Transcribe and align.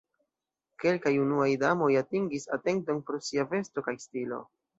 Kelkaj 0.83 1.11
unuaj 1.23 1.49
damoj 1.63 1.89
atingis 2.01 2.49
atenton 2.59 3.03
pro 3.11 3.21
sia 3.29 3.47
vesto 3.53 3.87
kaj 3.91 3.97
stilo. 4.07 4.43